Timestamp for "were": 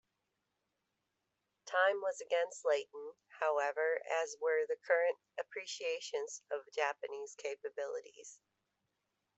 4.41-4.65